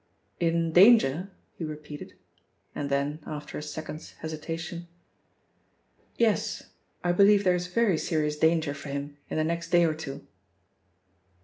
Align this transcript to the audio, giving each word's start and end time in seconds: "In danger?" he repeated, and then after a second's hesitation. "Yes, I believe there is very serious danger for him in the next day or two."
"In 0.39 0.71
danger?" 0.71 1.29
he 1.53 1.63
repeated, 1.63 2.15
and 2.73 2.89
then 2.89 3.19
after 3.23 3.55
a 3.55 3.61
second's 3.61 4.13
hesitation. 4.13 4.87
"Yes, 6.17 6.71
I 7.03 7.11
believe 7.11 7.43
there 7.43 7.53
is 7.53 7.67
very 7.67 7.99
serious 7.99 8.35
danger 8.35 8.73
for 8.73 8.89
him 8.89 9.17
in 9.29 9.37
the 9.37 9.43
next 9.43 9.69
day 9.69 9.83
or 9.85 9.93
two." 9.93 10.25